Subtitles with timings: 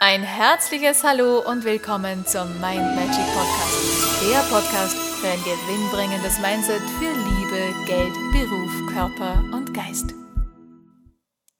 [0.00, 4.22] Ein herzliches Hallo und willkommen zum Mind Magic Podcast.
[4.30, 10.14] Der Podcast für ein gewinnbringendes Mindset für Liebe, Geld, Beruf, Körper und Geist.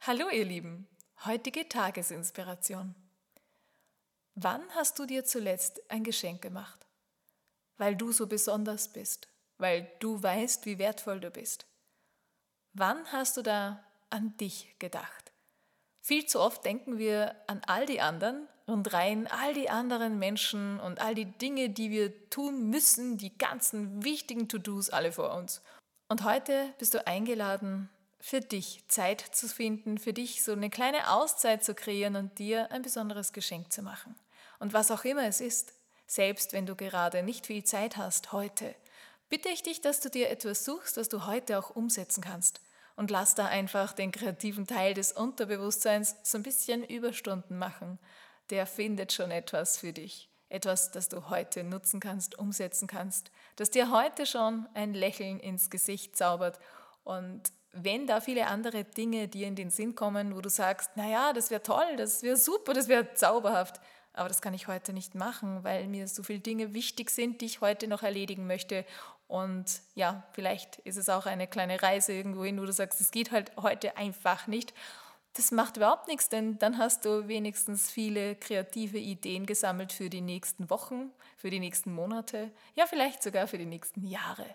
[0.03, 0.87] Hallo ihr Lieben,
[1.25, 2.95] heutige Tagesinspiration.
[4.37, 6.87] Wann hast du dir zuletzt ein Geschenk gemacht?
[7.77, 9.27] Weil du so besonders bist,
[9.57, 11.67] weil du weißt, wie wertvoll du bist.
[12.73, 15.28] Wann hast du da an dich gedacht?
[16.09, 20.81] Viel zu oft denken wir an all die anderen und reihen all die anderen Menschen
[20.81, 25.61] und all die Dinge, die wir tun müssen, die ganzen wichtigen To-Dos alle vor uns.
[26.09, 31.13] Und heute bist du eingeladen, für dich Zeit zu finden, für dich so eine kleine
[31.13, 34.15] Auszeit zu kreieren und dir ein besonderes Geschenk zu machen.
[34.61, 35.75] Und was auch immer es ist,
[36.07, 38.75] selbst wenn du gerade nicht viel Zeit hast heute,
[39.29, 42.63] bitte ich dich, dass du dir etwas suchst, was du heute auch umsetzen kannst
[42.99, 48.01] und lass da einfach den kreativen Teil des Unterbewusstseins so ein bisschen Überstunden machen.
[48.51, 50.29] Der findet schon etwas für dich.
[50.49, 55.71] Etwas, das du heute nutzen kannst, umsetzen kannst, das dir heute schon ein Lächeln ins
[55.71, 56.59] Gesicht zaubert.
[57.05, 61.33] Und wenn da viele andere Dinge dir in den Sinn kommen, wo du sagst, naja,
[61.33, 63.81] das wäre toll, das wäre super, das wäre zauberhaft,
[64.13, 67.47] aber das kann ich heute nicht machen, weil mir so viele Dinge wichtig sind, die
[67.47, 68.85] ich heute noch erledigen möchte
[69.29, 73.11] und ja, vielleicht ist es auch eine kleine Reise irgendwo hin, wo du sagst, es
[73.11, 74.73] geht halt heute einfach nicht.
[75.35, 80.23] Das macht überhaupt nichts, denn dann hast du wenigstens viele kreative Ideen gesammelt für die
[80.23, 84.47] nächsten Wochen, für die nächsten Monate, ja vielleicht sogar für die nächsten Jahre.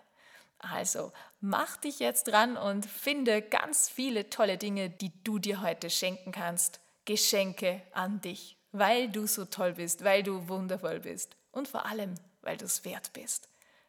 [0.58, 5.88] Also mach dich jetzt dran und finde ganz viele tolle Dinge, die du dir heute
[5.88, 6.80] schenken kannst.
[7.04, 12.14] Geschenke an dich, weil du so toll bist, weil du wundervoll bist und vor allem,
[12.42, 13.48] weil du es wert bist.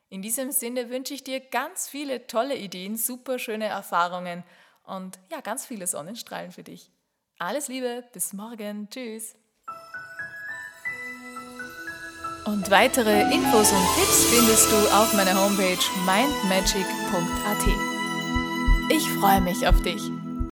[0.10, 4.44] In diesem Sinne wünsche ich dir ganz viele tolle Ideen, super schöne Erfahrungen
[4.84, 6.92] und ja, ganz viele Sonnenstrahlen für dich.
[7.40, 9.36] Alles Liebe, bis morgen, tschüss.
[12.46, 17.66] Und weitere Infos und Tipps findest du auf meiner Homepage mindmagic.at.
[18.92, 20.02] Ich freue mich auf dich.